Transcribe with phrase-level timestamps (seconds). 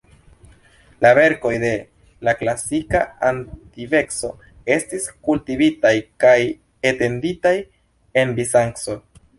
[1.05, 1.69] La verkoj de
[2.29, 4.33] la klasika antikveco
[4.79, 5.95] estis kultivitaj
[6.27, 6.37] kaj
[6.95, 7.55] etenditaj
[8.23, 9.03] en Bizanco.